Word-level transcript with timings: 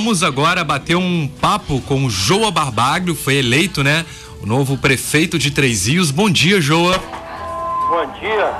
vamos 0.00 0.22
agora 0.22 0.64
bater 0.64 0.96
um 0.96 1.28
papo 1.28 1.78
com 1.82 2.06
o 2.06 2.10
Joa 2.10 2.50
Barbaglio, 2.50 3.14
foi 3.14 3.34
eleito, 3.34 3.84
né? 3.84 4.06
O 4.42 4.46
novo 4.46 4.78
prefeito 4.78 5.38
de 5.38 5.50
Três 5.50 5.86
Rios. 5.86 6.10
Bom 6.10 6.30
dia, 6.30 6.58
Joa. 6.58 6.96
Bom 6.96 8.18
dia. 8.18 8.54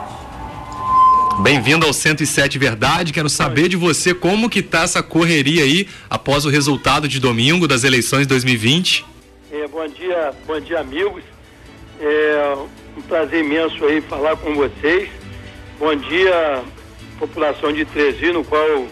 Bem-vindo 1.42 1.86
ao 1.86 1.94
107 1.94 2.58
Verdade. 2.58 3.10
Quero 3.10 3.30
saber 3.30 3.68
de 3.68 3.76
você 3.76 4.12
como 4.12 4.50
que 4.50 4.60
tá 4.60 4.82
essa 4.82 5.02
correria 5.02 5.62
aí 5.62 5.88
após 6.10 6.44
o 6.44 6.50
resultado 6.50 7.08
de 7.08 7.18
domingo 7.18 7.66
das 7.66 7.84
eleições 7.84 8.26
2020. 8.26 9.06
É, 9.50 9.66
bom 9.66 9.88
dia, 9.88 10.34
bom 10.46 10.60
dia, 10.60 10.80
amigos. 10.80 11.22
É 11.98 12.54
um 12.98 13.00
prazer 13.00 13.42
imenso 13.42 13.82
aí 13.86 14.02
falar 14.02 14.36
com 14.36 14.54
vocês. 14.54 15.08
Bom 15.78 15.96
dia, 15.96 16.62
população 17.18 17.72
de 17.72 17.86
Trezi, 17.86 18.30
no 18.30 18.44
qual 18.44 18.84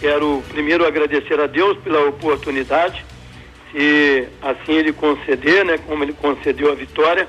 quero 0.00 0.42
primeiro 0.48 0.86
agradecer 0.86 1.40
a 1.40 1.46
Deus 1.46 1.78
pela 1.78 2.06
oportunidade, 2.08 3.04
se 3.72 4.28
assim 4.42 4.72
ele 4.72 4.92
conceder, 4.92 5.64
né, 5.64 5.78
como 5.78 6.04
ele 6.04 6.12
concedeu 6.12 6.70
a 6.70 6.74
vitória, 6.74 7.28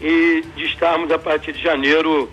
e 0.00 0.44
de 0.54 0.64
estarmos 0.64 1.10
a 1.10 1.18
partir 1.18 1.52
de 1.52 1.62
janeiro 1.62 2.30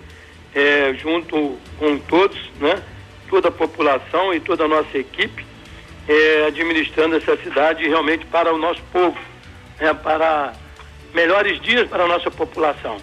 é, 0.53 0.93
junto 0.93 1.57
com 1.79 1.98
todos, 1.98 2.38
né, 2.59 2.81
toda 3.29 3.49
a 3.49 3.52
população 3.52 4.34
e 4.34 4.40
toda 4.40 4.66
a 4.66 4.67
nossa 4.67 4.98
equipe, 4.98 5.45
é, 6.07 6.45
administrando 6.48 7.15
essa 7.15 7.35
cidade 7.38 7.88
realmente 7.88 8.26
para 8.26 8.54
o 8.54 8.57
nosso 8.57 8.81
povo, 8.91 9.17
né, 9.79 9.93
para 9.93 10.54
melhores 11.13 11.59
dias 11.62 11.88
para 11.88 12.04
a 12.04 12.07
nossa 12.07 12.29
população. 12.29 12.98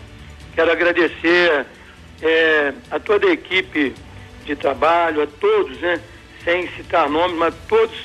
Quero 0.55 0.71
agradecer 0.71 1.67
é, 2.21 2.73
a 2.91 3.01
toda 3.01 3.27
a 3.27 3.33
equipe 3.33 3.95
de 4.45 4.55
trabalho, 4.55 5.23
a 5.23 5.27
todos, 5.27 5.79
né? 5.79 6.01
Sem 6.45 6.69
citar 6.77 7.09
nomes, 7.09 7.37
mas 7.37 7.55
todos, 7.69 7.97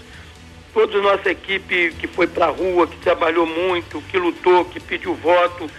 toda 0.73 0.97
a 0.97 1.01
nossa 1.01 1.29
equipe 1.29 1.93
que 1.99 2.07
foi 2.07 2.27
para 2.27 2.47
a 2.47 2.49
rua, 2.49 2.87
que 2.87 2.97
trabalhou 2.97 3.45
muito, 3.45 4.01
que 4.09 4.17
lutou, 4.17 4.65
que 4.65 4.79
pediu 4.79 5.15
voto, 5.15 5.69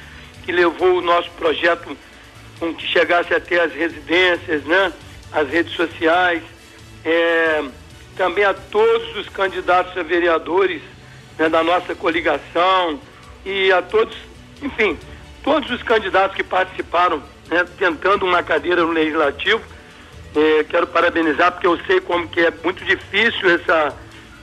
que 0.45 0.53
levou 0.53 0.99
o 0.99 1.03
nosso 1.03 1.31
projeto 1.33 1.97
com 2.59 2.75
que 2.75 2.87
chegasse 2.87 3.33
até 3.33 3.61
as 3.61 3.73
residências, 3.73 4.65
né? 4.65 4.93
As 5.31 5.49
redes 5.49 5.75
sociais. 5.75 6.43
É, 7.05 7.65
também 8.17 8.45
a 8.45 8.53
todos 8.53 9.17
os 9.17 9.29
candidatos 9.29 9.97
a 9.97 10.03
vereadores 10.03 10.83
né, 11.39 11.49
da 11.49 11.63
nossa 11.63 11.95
coligação 11.95 13.01
e 13.47 13.71
a 13.71 13.81
todos, 13.81 14.17
enfim, 14.61 14.99
todos 15.45 15.71
os 15.71 15.83
candidatos 15.85 16.37
que 16.37 16.43
participaram, 16.43 17.23
né, 17.47 17.65
tentando 17.79 18.27
uma 18.27 18.43
cadeira 18.43 18.83
no 18.83 18.91
legislativo. 18.91 19.63
Eh, 20.35 20.65
quero 20.69 20.87
parabenizar 20.87 21.53
porque 21.53 21.67
eu 21.67 21.79
sei 21.87 22.01
como 22.01 22.29
que 22.29 22.41
é 22.41 22.53
muito 22.63 22.85
difícil 22.85 23.51
essa 23.51 23.95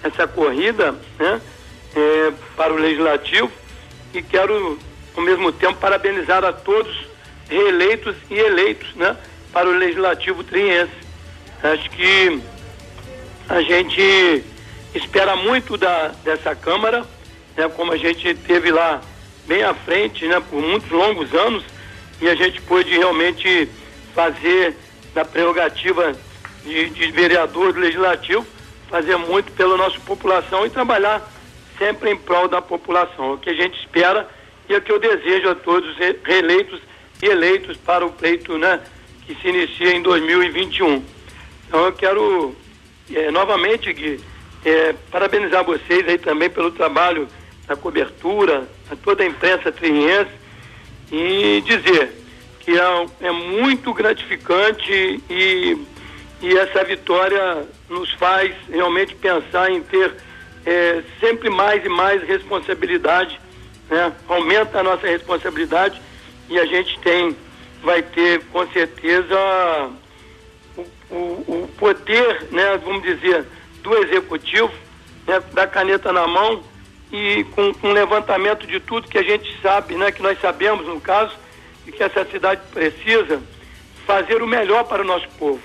essa 0.03 0.27
corrida, 0.27 0.93
né, 1.17 1.41
eh, 1.95 2.31
para 2.55 2.71
o 2.71 2.77
legislativo. 2.77 3.51
E 4.13 4.21
quero 4.21 4.77
ao 5.15 5.23
mesmo 5.23 5.51
tempo 5.51 5.79
parabenizar 5.79 6.43
a 6.45 6.53
todos 6.53 6.95
reeleitos 7.49 8.15
e 8.29 8.35
eleitos, 8.35 8.93
né, 8.95 9.15
para 9.51 9.67
o 9.67 9.71
legislativo 9.71 10.43
triense. 10.43 10.93
Acho 11.63 11.89
que 11.89 12.39
a 13.49 13.61
gente 13.61 14.43
espera 14.93 15.35
muito 15.35 15.77
da 15.77 16.09
dessa 16.23 16.55
câmara, 16.55 17.05
né, 17.57 17.67
como 17.69 17.91
a 17.91 17.97
gente 17.97 18.33
teve 18.35 18.71
lá 18.71 19.01
bem 19.47 19.63
à 19.63 19.73
frente, 19.73 20.27
né, 20.27 20.39
por 20.49 20.61
muitos 20.61 20.89
longos 20.89 21.33
anos, 21.33 21.63
e 22.21 22.27
a 22.27 22.35
gente 22.35 22.61
pôde 22.61 22.89
realmente 22.91 23.67
fazer 24.13 24.75
da 25.15 25.23
prerrogativa 25.23 26.13
de, 26.63 26.89
de 26.89 27.11
vereador 27.11 27.71
do 27.71 27.79
legislativo, 27.79 28.45
fazer 28.89 29.15
muito 29.15 29.51
pela 29.53 29.77
nossa 29.77 29.99
população 30.01 30.65
e 30.65 30.69
trabalhar 30.69 31.27
sempre 31.77 32.11
em 32.11 32.17
prol 32.17 32.47
da 32.49 32.61
população. 32.61 33.33
O 33.33 33.37
que 33.37 33.49
a 33.49 33.53
gente 33.53 33.79
espera 33.79 34.29
e 34.67 34.73
é 34.73 34.77
o 34.77 34.81
que 34.81 34.91
eu 34.91 34.99
desejo 34.99 35.49
a 35.49 35.55
todos 35.55 35.95
reeleitos 36.23 36.81
e 37.23 37.25
eleitos 37.27 37.77
para 37.77 38.05
o 38.05 38.11
pleito 38.11 38.57
né, 38.57 38.81
que 39.25 39.33
se 39.35 39.47
inicia 39.47 39.91
em 39.95 40.01
2021. 40.01 41.03
Então 41.67 41.85
eu 41.85 41.93
quero 41.93 42.55
é, 43.13 43.31
novamente, 43.31 43.91
Gui, 43.93 44.19
é, 44.65 44.93
parabenizar 45.09 45.63
vocês 45.63 46.07
aí 46.07 46.17
também 46.17 46.49
pelo 46.49 46.71
trabalho 46.71 47.27
na 47.67 47.75
cobertura, 47.75 48.67
a 48.91 48.95
toda 48.95 49.23
a 49.23 49.27
imprensa 49.27 49.71
triense 49.71 50.31
e 51.11 51.61
dizer 51.65 52.24
que 52.65 52.71
é, 52.71 53.05
é 53.27 53.31
muito 53.31 53.93
gratificante 53.93 55.23
e, 55.29 55.77
e 56.41 56.57
essa 56.57 56.83
vitória 56.83 57.63
nos 57.87 58.11
faz 58.13 58.53
realmente 58.67 59.13
pensar 59.15 59.69
em 59.71 59.83
ter 59.83 60.11
é, 60.65 61.03
sempre 61.19 61.49
mais 61.49 61.85
e 61.85 61.89
mais 61.89 62.23
responsabilidade, 62.23 63.39
né? 63.87 64.11
aumenta 64.27 64.79
a 64.79 64.83
nossa 64.83 65.05
responsabilidade 65.05 66.01
e 66.49 66.59
a 66.59 66.65
gente 66.65 66.99
tem, 66.99 67.37
vai 67.83 68.01
ter 68.01 68.43
com 68.45 68.65
certeza 68.71 69.91
o, 70.75 70.81
o, 71.11 71.63
o 71.63 71.69
poder, 71.77 72.47
né, 72.51 72.77
vamos 72.83 73.03
dizer, 73.03 73.45
do 73.83 73.95
executivo, 74.03 74.71
né, 75.27 75.39
da 75.53 75.67
caneta 75.67 76.11
na 76.11 76.27
mão 76.27 76.63
e 77.11 77.43
com, 77.55 77.71
um 77.83 77.93
levantamento 77.93 78.65
de 78.65 78.79
tudo 78.79 79.07
que 79.07 79.19
a 79.19 79.23
gente 79.23 79.55
sabe, 79.61 79.93
né, 79.95 80.11
que 80.11 80.23
nós 80.23 80.39
sabemos 80.41 80.87
no 80.87 80.99
caso, 80.99 81.44
e 81.85 81.91
que 81.91 82.03
essa 82.03 82.25
cidade 82.25 82.61
precisa 82.73 83.41
fazer 84.05 84.41
o 84.41 84.47
melhor 84.47 84.83
para 84.83 85.01
o 85.01 85.05
nosso 85.05 85.27
povo. 85.37 85.61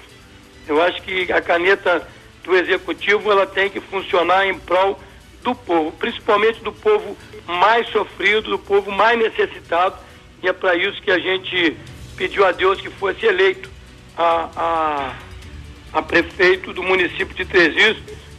Eu 0.66 0.82
acho 0.82 1.02
que 1.02 1.30
a 1.32 1.40
caneta 1.40 2.06
do 2.44 2.56
executivo 2.56 3.30
ela 3.30 3.46
tem 3.46 3.68
que 3.68 3.80
funcionar 3.80 4.46
em 4.46 4.58
prol 4.58 4.98
do 5.42 5.54
povo, 5.54 5.92
principalmente 5.92 6.62
do 6.62 6.72
povo 6.72 7.16
mais 7.46 7.88
sofrido, 7.88 8.50
do 8.50 8.58
povo 8.58 8.90
mais 8.90 9.18
necessitado, 9.18 9.96
e 10.42 10.48
é 10.48 10.52
para 10.52 10.74
isso 10.74 11.00
que 11.02 11.10
a 11.10 11.18
gente 11.18 11.76
pediu 12.16 12.44
a 12.44 12.52
Deus 12.52 12.80
que 12.80 12.90
fosse 12.90 13.26
eleito 13.26 13.70
a, 14.16 14.48
a, 14.56 15.98
a 15.98 16.02
prefeito 16.02 16.72
do 16.72 16.82
município 16.82 17.34
de 17.34 17.44
Três 17.44 17.96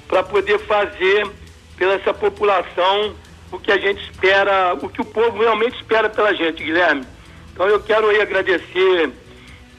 para 0.07 0.23
poder 0.23 0.59
fazer 0.59 1.27
pela 1.77 1.93
essa 1.93 2.13
população 2.13 3.15
o 3.51 3.59
que 3.59 3.71
a 3.71 3.77
gente 3.77 4.01
espera, 4.03 4.73
o 4.81 4.87
que 4.87 5.01
o 5.01 5.05
povo 5.05 5.39
realmente 5.39 5.75
espera 5.75 6.09
pela 6.09 6.33
gente, 6.33 6.63
Guilherme. 6.63 7.05
Então 7.61 7.69
eu 7.69 7.79
quero 7.79 8.09
aí 8.09 8.19
agradecer 8.19 9.11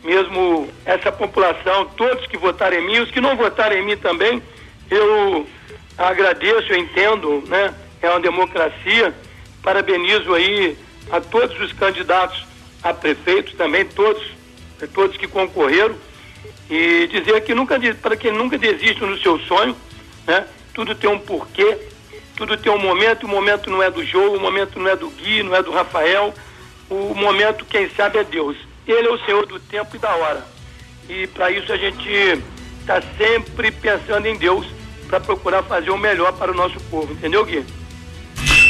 mesmo 0.04 0.69
essa 0.84 1.10
população, 1.10 1.87
todos 1.97 2.28
que 2.28 2.37
votaram 2.37 2.76
em 2.76 2.87
mim, 2.87 3.00
os 3.00 3.10
que 3.10 3.20
não 3.20 3.37
votaram 3.37 3.75
em 3.75 3.84
mim 3.84 3.97
também, 3.97 4.41
eu 4.88 5.44
agradeço, 5.98 6.72
eu 6.72 6.78
entendo, 6.78 7.43
né? 7.48 7.75
É 8.00 8.09
uma 8.09 8.20
democracia. 8.20 9.12
Parabenizo 9.65 10.32
aí 10.32 10.78
a 11.10 11.20
todos 11.20 11.60
os 11.60 11.72
candidatos 11.72 12.47
a 12.84 12.94
prefeitos 12.94 13.54
também, 13.54 13.84
todos, 13.84 14.22
todos 14.94 15.16
que 15.16 15.26
concorreram. 15.26 15.97
E 16.70 17.09
dizer 17.09 17.41
que 17.41 17.53
nunca, 17.53 17.81
para 18.00 18.14
quem 18.14 18.31
nunca 18.31 18.56
desiste 18.56 19.04
no 19.04 19.19
seu 19.19 19.41
sonho, 19.41 19.76
né? 20.25 20.47
Tudo 20.72 20.94
tem 20.94 21.10
um 21.10 21.19
porquê 21.19 21.78
tudo 22.37 22.56
tem 22.56 22.72
um 22.72 22.78
momento, 22.78 23.25
o 23.25 23.28
momento 23.28 23.70
não 23.70 23.82
é 23.82 23.91
do 23.91 24.04
jogo, 24.04 24.37
o 24.37 24.41
momento 24.41 24.78
não 24.78 24.88
é 24.88 24.97
do 24.97 25.09
Gui, 25.10 25.43
não 25.43 25.54
é 25.54 25.62
do 25.62 25.70
Rafael, 25.70 26.34
o 26.93 27.15
momento, 27.15 27.65
quem 27.65 27.89
sabe, 27.91 28.19
é 28.19 28.25
Deus. 28.25 28.57
Ele 28.87 29.09
é 29.09 29.11
o 29.11 29.25
Senhor 29.25 29.47
do 29.47 29.59
tempo 29.59 29.97
e 29.97 29.99
da 29.99 30.15
hora. 30.15 30.45
E 31.09 31.27
para 31.29 31.51
isso 31.51 31.73
a 31.73 31.77
gente 31.77 32.09
está 32.81 33.03
sempre 33.17 33.71
pensando 33.71 34.27
em 34.27 34.37
Deus 34.37 34.67
para 35.07 35.21
procurar 35.21 35.63
fazer 35.63 35.91
o 35.91 35.99
melhor 35.99 36.33
para 36.33 36.53
o 36.53 36.55
nosso 36.55 36.79
povo, 36.91 37.13
entendeu, 37.13 37.45
Gui? 37.45 37.65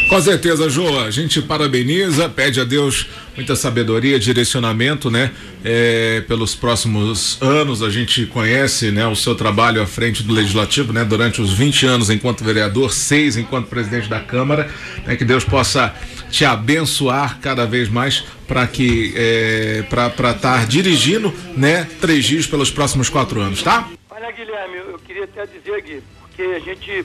Com 0.09 0.21
certeza, 0.21 0.69
Joa. 0.69 1.05
A 1.05 1.10
gente 1.10 1.41
parabeniza, 1.41 2.28
pede 2.28 2.60
a 2.60 2.65
Deus 2.65 3.06
muita 3.34 3.56
sabedoria, 3.56 4.19
direcionamento, 4.19 5.10
né? 5.10 5.31
É, 5.65 6.22
pelos 6.28 6.54
próximos 6.54 7.41
anos, 7.41 7.83
a 7.83 7.89
gente 7.89 8.27
conhece, 8.27 8.91
né, 8.91 9.06
o 9.06 9.16
seu 9.16 9.34
trabalho 9.34 9.81
à 9.81 9.87
frente 9.87 10.22
do 10.22 10.34
Legislativo, 10.34 10.93
né? 10.93 11.03
Durante 11.03 11.41
os 11.41 11.54
20 11.54 11.87
anos 11.87 12.10
enquanto 12.10 12.44
vereador, 12.44 12.93
seis 12.93 13.39
enquanto 13.39 13.69
presidente 13.69 14.07
da 14.07 14.21
Câmara, 14.21 14.71
né? 15.07 15.16
Que 15.16 15.25
Deus 15.25 15.45
possa 15.45 15.95
te 16.32 16.46
abençoar 16.46 17.38
cada 17.40 17.66
vez 17.66 17.90
mais 17.90 18.24
para 18.48 18.66
que 18.66 19.12
é, 19.14 19.84
para 19.88 20.06
estar 20.08 20.34
tá 20.34 20.64
dirigindo, 20.64 21.32
né? 21.54 21.86
Três 22.00 22.24
dias 22.24 22.46
pelos 22.46 22.70
próximos 22.70 23.10
quatro 23.10 23.38
anos, 23.38 23.62
tá? 23.62 23.86
Olha, 24.10 24.32
Guilherme, 24.32 24.78
eu, 24.78 24.98
queria 24.98 25.24
até 25.24 25.46
dizer, 25.46 25.82
Gui, 25.82 26.02
porque 26.22 26.42
a 26.42 26.58
gente 26.58 27.04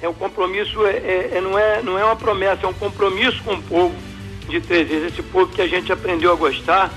é 0.00 0.08
um 0.08 0.14
compromisso, 0.14 0.84
é, 0.86 0.92
é, 0.92 1.30
é, 1.34 1.40
não, 1.42 1.58
é, 1.58 1.82
não 1.82 1.98
é 1.98 2.04
uma 2.04 2.16
promessa, 2.16 2.64
é 2.64 2.68
um 2.68 2.74
compromisso 2.74 3.42
com 3.44 3.52
o 3.52 3.62
povo 3.62 3.94
de 4.48 4.58
três 4.62 4.88
vezes. 4.88 5.12
Esse 5.12 5.22
povo 5.22 5.52
que 5.52 5.60
a 5.60 5.68
gente 5.68 5.92
aprendeu 5.92 6.32
a 6.32 6.36
gostar 6.36 6.90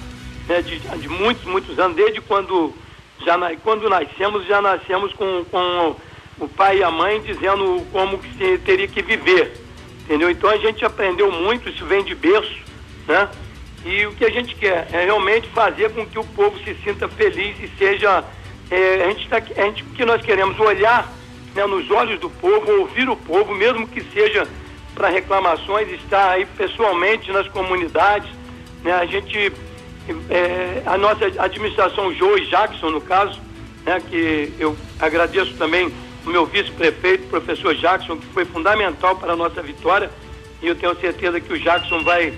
né, 0.47 0.61
de, 0.61 0.79
de 0.79 1.09
muitos, 1.09 1.43
muitos 1.43 1.77
anos, 1.77 1.97
desde 1.97 2.21
quando, 2.21 2.73
já, 3.25 3.37
quando 3.61 3.89
nascemos, 3.89 4.47
já 4.47 4.61
nascemos 4.61 5.11
com, 5.13 5.43
com 5.51 5.95
o 6.39 6.47
pai 6.47 6.77
e 6.77 6.83
a 6.83 6.89
mãe 6.89 7.21
dizendo 7.21 7.85
como 7.91 8.17
que 8.19 8.37
se 8.37 8.57
teria 8.59 8.87
que 8.87 9.01
viver. 9.01 9.66
Entendeu? 10.07 10.31
Então 10.31 10.50
a 10.50 10.57
gente 10.57 10.86
aprendeu 10.86 11.30
muito, 11.30 11.68
isso 11.68 11.86
vem 11.86 12.01
de 12.01 12.15
berço, 12.15 12.56
né? 13.06 13.27
E 13.86 14.06
o 14.06 14.13
que 14.13 14.24
a 14.24 14.30
gente 14.30 14.56
quer 14.56 14.88
é 14.94 15.04
realmente 15.04 15.50
fazer 15.50 15.92
com 15.92 16.06
que 16.06 16.18
o 16.18 16.24
povo 16.24 16.57
se 16.63 16.74
sinta 16.75 17.09
feliz 17.09 17.57
e 17.59 17.69
seja. 17.77 18.24
É, 18.71 19.04
a 19.04 19.07
gente 19.09 19.27
tá, 19.27 19.38
a 19.38 19.62
gente, 19.65 19.83
o 19.83 19.88
que 19.88 20.06
nós 20.06 20.21
queremos 20.21 20.57
olhar 20.59 21.12
né, 21.54 21.65
nos 21.65 21.92
olhos 21.92 22.19
do 22.21 22.30
povo, 22.30 22.71
ouvir 22.80 23.09
o 23.09 23.18
povo, 23.18 23.54
mesmo 23.54 23.86
que 23.86 24.01
seja 24.13 24.48
para 24.95 25.09
reclamações, 25.09 25.92
estar 25.92 26.31
aí 26.31 26.45
pessoalmente 26.45 27.30
nas 27.31 27.48
comunidades. 27.50 28.30
Né, 28.83 28.94
a 28.94 29.06
gente, 29.06 29.51
é, 30.30 30.83
a 30.86 30.98
nossa 30.98 31.25
administração 31.38 32.13
Joe 32.13 32.45
Jackson, 32.45 32.92
no 32.92 33.01
caso, 33.01 33.42
né, 33.86 34.01
que 34.10 34.53
eu 34.57 34.77
agradeço 35.00 35.53
também 35.56 35.92
o 36.27 36.29
meu 36.29 36.45
vice-prefeito, 36.45 37.29
professor 37.29 37.74
Jackson, 37.74 38.18
que 38.18 38.25
foi 38.27 38.44
fundamental 38.44 39.15
para 39.15 39.31
a 39.31 39.35
nossa 39.35 39.62
vitória, 39.62 40.12
e 40.62 40.68
eu 40.68 40.75
tenho 40.75 40.94
certeza 41.00 41.39
que 41.39 41.53
o 41.53 41.57
Jackson 41.57 42.03
vai 42.03 42.33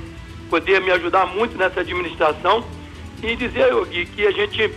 poder 0.47 0.79
me 0.79 0.91
ajudar 0.91 1.25
muito 1.25 1.57
nessa 1.57 1.79
administração 1.79 2.63
e 3.23 3.35
dizer, 3.35 3.73
Gui, 3.85 4.05
que 4.05 4.27
a 4.27 4.31
gente, 4.31 4.71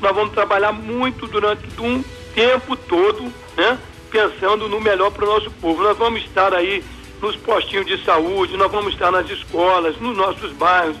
nós 0.00 0.14
vamos 0.14 0.32
trabalhar 0.32 0.72
muito 0.72 1.26
durante 1.26 1.62
um 1.78 2.02
tempo 2.34 2.74
todo, 2.74 3.30
né, 3.54 3.78
pensando 4.10 4.66
no 4.66 4.80
melhor 4.80 5.10
para 5.10 5.24
o 5.24 5.28
nosso 5.28 5.50
povo. 5.50 5.82
Nós 5.82 5.98
vamos 5.98 6.22
estar 6.22 6.54
aí 6.54 6.82
nos 7.20 7.36
postinhos 7.36 7.84
de 7.84 8.02
saúde, 8.02 8.56
nós 8.56 8.72
vamos 8.72 8.94
estar 8.94 9.10
nas 9.10 9.28
escolas, 9.28 10.00
nos 10.00 10.16
nossos 10.16 10.52
bairros, 10.52 10.96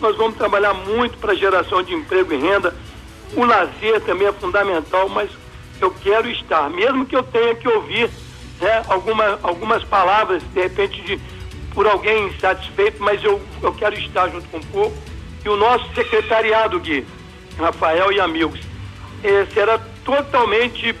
nós 0.00 0.16
vamos 0.16 0.36
trabalhar 0.36 0.72
muito 0.72 1.18
para 1.18 1.34
geração 1.34 1.82
de 1.82 1.92
emprego 1.92 2.32
e 2.32 2.38
renda. 2.38 2.74
O 3.36 3.44
lazer 3.44 4.00
também 4.00 4.28
é 4.28 4.32
fundamental, 4.32 5.08
mas 5.10 5.30
eu 5.84 5.90
quero 5.90 6.28
estar, 6.30 6.70
mesmo 6.70 7.04
que 7.04 7.16
eu 7.16 7.22
tenha 7.22 7.54
que 7.54 7.68
ouvir 7.68 8.08
né, 8.60 8.82
alguma, 8.88 9.38
algumas 9.42 9.82
palavras, 9.84 10.42
de 10.42 10.60
repente, 10.60 11.00
de, 11.02 11.20
por 11.74 11.86
alguém 11.86 12.28
insatisfeito, 12.28 13.02
mas 13.02 13.22
eu, 13.22 13.40
eu 13.62 13.74
quero 13.74 13.98
estar 13.98 14.28
junto 14.28 14.48
com 14.48 14.58
o 14.58 14.66
povo. 14.66 14.96
E 15.44 15.48
o 15.48 15.56
nosso 15.56 15.92
secretariado, 15.94 16.78
Gui, 16.78 17.04
Rafael 17.58 18.12
e 18.12 18.20
amigos, 18.20 18.60
eh, 19.24 19.46
será 19.52 19.80
totalmente 20.04 20.94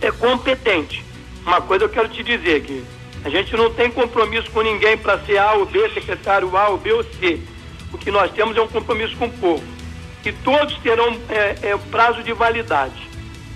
é, 0.00 0.10
competente. 0.12 1.04
Uma 1.44 1.60
coisa 1.60 1.84
eu 1.84 1.88
quero 1.88 2.08
te 2.08 2.22
dizer, 2.22 2.60
Gui, 2.60 2.84
a 3.24 3.28
gente 3.28 3.56
não 3.56 3.72
tem 3.72 3.90
compromisso 3.90 4.50
com 4.52 4.62
ninguém 4.62 4.96
para 4.96 5.18
ser 5.20 5.38
A 5.38 5.54
ou 5.54 5.66
B, 5.66 5.88
secretário 5.90 6.56
A 6.56 6.68
ou 6.68 6.78
B 6.78 6.92
ou 6.92 7.02
C. 7.02 7.40
O 7.92 7.98
que 7.98 8.10
nós 8.10 8.30
temos 8.30 8.56
é 8.56 8.60
um 8.60 8.68
compromisso 8.68 9.16
com 9.16 9.26
o 9.26 9.32
povo. 9.32 9.64
E 10.24 10.32
todos 10.32 10.76
terão 10.78 11.16
é, 11.28 11.56
é, 11.62 11.76
prazo 11.90 12.22
de 12.22 12.32
validade. 12.32 13.05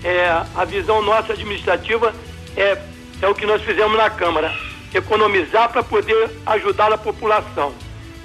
É, 0.03 0.29
a 0.55 0.65
visão 0.65 1.01
nossa 1.01 1.33
administrativa 1.33 2.13
é, 2.55 2.77
é 3.21 3.27
o 3.27 3.35
que 3.35 3.45
nós 3.45 3.61
fizemos 3.61 3.95
na 3.97 4.09
Câmara, 4.09 4.53
economizar 4.93 5.69
para 5.69 5.83
poder 5.83 6.29
ajudar 6.45 6.91
a 6.91 6.97
população. 6.97 7.73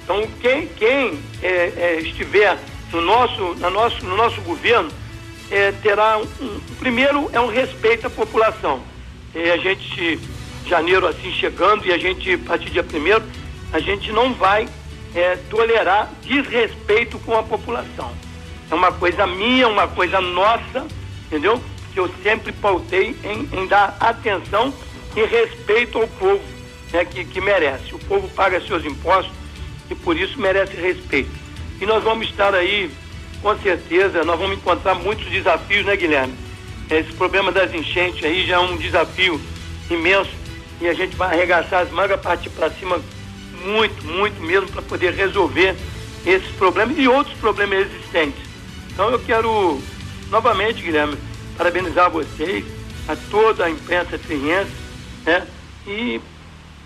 Então, 0.03 0.27
quem, 0.41 0.67
quem 0.67 1.19
é, 1.41 1.73
é, 1.77 1.99
estiver 2.01 2.57
no 2.91 3.01
nosso, 3.01 3.55
na 3.55 3.69
nosso, 3.69 4.03
no 4.05 4.15
nosso 4.15 4.41
governo 4.41 4.89
é, 5.51 5.71
terá 5.71 6.17
um, 6.17 6.59
primeiro 6.79 7.29
é 7.33 7.39
um 7.39 7.47
respeito 7.47 8.07
à 8.07 8.09
população. 8.09 8.81
A 9.35 9.57
gente 9.57 10.19
janeiro 10.67 11.07
assim 11.07 11.31
chegando 11.31 11.85
e 11.85 11.93
a 11.93 11.97
gente, 11.97 12.33
a 12.33 12.37
partir 12.39 12.69
dia 12.69 12.83
primeiro, 12.83 13.23
a 13.71 13.79
gente 13.79 14.11
não 14.11 14.33
vai 14.33 14.67
é, 15.15 15.37
tolerar 15.49 16.11
desrespeito 16.21 17.17
com 17.19 17.37
a 17.37 17.43
população. 17.43 18.11
É 18.69 18.75
uma 18.75 18.91
coisa 18.91 19.25
minha, 19.25 19.67
uma 19.67 19.87
coisa 19.87 20.19
nossa, 20.19 20.85
entendeu? 21.27 21.61
Que 21.93 21.99
eu 21.99 22.09
sempre 22.23 22.51
pautei 22.51 23.15
em, 23.23 23.47
em 23.57 23.67
dar 23.67 23.95
atenção 23.99 24.73
e 25.15 25.23
respeito 25.23 25.97
ao 25.97 26.07
povo 26.07 26.41
né, 26.91 27.05
que, 27.05 27.23
que 27.25 27.41
merece. 27.41 27.93
O 27.93 27.99
povo 27.99 28.27
paga 28.29 28.61
seus 28.61 28.83
impostos 28.85 29.33
e 29.89 29.95
por 29.95 30.17
isso 30.17 30.39
merece 30.39 30.75
respeito. 30.75 31.29
E 31.79 31.85
nós 31.85 32.03
vamos 32.03 32.27
estar 32.27 32.53
aí, 32.55 32.89
com 33.41 33.57
certeza, 33.59 34.23
nós 34.23 34.39
vamos 34.39 34.57
encontrar 34.57 34.95
muitos 34.95 35.27
desafios, 35.27 35.85
né, 35.85 35.95
Guilherme? 35.95 36.33
Esse 36.89 37.11
problema 37.13 37.51
das 37.51 37.73
enchentes 37.73 38.23
aí 38.23 38.45
já 38.45 38.55
é 38.55 38.59
um 38.59 38.77
desafio 38.77 39.39
imenso 39.89 40.31
e 40.79 40.87
a 40.87 40.93
gente 40.93 41.15
vai 41.15 41.33
arregaçar 41.35 41.81
as 41.81 41.91
mangas, 41.91 42.21
partir 42.21 42.49
para 42.49 42.69
cima 42.69 42.99
muito, 43.65 44.05
muito 44.05 44.41
mesmo 44.41 44.67
para 44.69 44.81
poder 44.81 45.13
resolver 45.13 45.75
esses 46.25 46.49
problemas 46.51 46.97
e 46.97 47.07
outros 47.07 47.35
problemas 47.37 47.87
existentes. 47.87 48.41
Então 48.91 49.09
eu 49.09 49.19
quero 49.19 49.81
novamente, 50.29 50.81
Guilherme, 50.81 51.17
parabenizar 51.57 52.09
vocês, 52.09 52.65
a 53.07 53.15
toda 53.29 53.65
a 53.65 53.69
imprensa 53.69 54.17
triense, 54.17 54.71
né? 55.25 55.47
E 55.85 56.19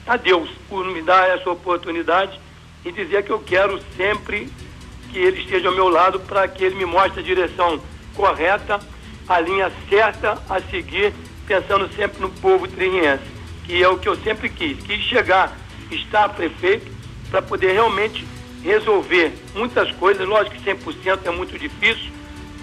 a 0.05 0.17
Deus 0.17 0.49
por 0.69 0.85
me 0.85 1.01
dar 1.01 1.27
essa 1.29 1.49
oportunidade 1.49 2.39
e 2.85 2.91
dizer 2.91 3.23
que 3.23 3.31
eu 3.31 3.39
quero 3.39 3.79
sempre 3.95 4.49
que 5.11 5.19
ele 5.19 5.41
esteja 5.41 5.69
ao 5.69 5.75
meu 5.75 5.89
lado 5.89 6.19
para 6.19 6.47
que 6.47 6.63
ele 6.63 6.75
me 6.75 6.85
mostre 6.85 7.19
a 7.19 7.23
direção 7.23 7.81
correta, 8.15 8.79
a 9.27 9.39
linha 9.39 9.71
certa 9.89 10.41
a 10.49 10.61
seguir, 10.61 11.13
pensando 11.47 11.89
sempre 11.95 12.21
no 12.21 12.29
povo 12.29 12.67
triense 12.67 13.41
que 13.71 13.81
é 13.81 13.87
o 13.87 13.97
que 13.97 14.09
eu 14.09 14.17
sempre 14.17 14.49
quis, 14.49 14.77
quis 14.83 14.99
chegar, 15.03 15.57
estar 15.89 16.27
prefeito, 16.29 16.91
para 17.29 17.41
poder 17.41 17.71
realmente 17.71 18.27
resolver 18.61 19.31
muitas 19.55 19.89
coisas. 19.93 20.27
Lógico 20.27 20.57
que 20.57 20.69
100% 20.69 21.19
é 21.25 21.31
muito 21.31 21.57
difícil, 21.57 22.11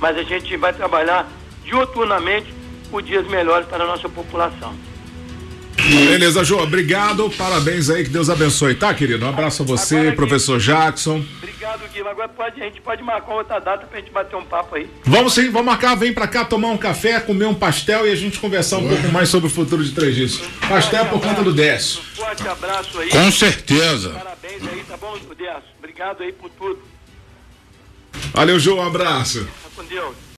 mas 0.00 0.17
a 0.17 0.23
gente 0.23 0.56
vai 0.56 0.73
trabalhar 0.73 1.29
dioturnamente 1.65 2.53
por 2.91 3.03
dias 3.03 3.27
melhores 3.27 3.67
para 3.67 3.85
a 3.85 3.87
nossa 3.87 4.09
população. 4.09 4.75
Beleza, 5.77 6.45
João, 6.45 6.65
obrigado, 6.65 7.31
parabéns 7.31 7.89
aí, 7.89 8.05
que 8.05 8.11
Deus 8.11 8.29
abençoe, 8.29 8.75
tá, 8.75 8.93
querido? 8.93 9.25
Um 9.25 9.29
abraço 9.29 9.62
a 9.62 9.67
você, 9.67 9.97
Agora, 9.97 10.17
professor 10.17 10.59
Jackson. 10.59 11.25
Obrigado, 11.39 11.81
Guilherme. 11.89 12.11
Agora 12.11 12.29
pode, 12.29 12.61
a 12.61 12.65
gente 12.65 12.81
pode 12.81 13.03
marcar 13.03 13.35
outra 13.35 13.59
data 13.59 13.87
pra 13.87 14.00
gente 14.00 14.11
bater 14.11 14.37
um 14.37 14.45
papo 14.45 14.75
aí. 14.75 14.91
Vamos 15.05 15.35
sim, 15.35 15.50
vamos 15.50 15.67
marcar, 15.67 15.95
vem 15.95 16.12
pra 16.12 16.27
cá 16.27 16.44
tomar 16.44 16.69
um 16.69 16.77
café, 16.77 17.21
comer 17.21 17.47
um 17.47 17.55
pastel 17.55 18.06
e 18.06 18.11
a 18.11 18.17
gente 18.17 18.39
conversar 18.39 18.79
um 18.79 18.89
Ué. 18.89 18.97
pouco 18.97 19.12
mais 19.12 19.29
sobre 19.29 19.47
o 19.47 19.51
futuro 19.51 19.85
de 19.85 19.93
Três 19.93 20.15
Dias. 20.15 20.41
Um 20.65 20.69
pastel 20.69 21.06
por 21.06 21.21
conta 21.21 21.43
do 21.43 21.53
Décio. 21.53 22.01
Um 22.01 22.17
forte 22.17 22.49
abraço 22.49 22.99
aí. 22.99 23.09
Com 23.09 23.31
certeza. 23.31 24.11
Parabéns 24.11 24.62
aí, 24.69 24.85
tá 24.87 24.97
bom, 24.97 25.17
Décio? 25.37 25.62
Obrigado 25.79 26.23
aí 26.23 26.33
por 26.33 26.51
tudo. 26.51 26.83
Valeu, 28.35 28.59
João, 28.59 28.79
um 28.79 28.87
abraço. 28.87 29.47
Tá 29.79 29.85
com 29.85 29.89
Deus. 29.89 30.19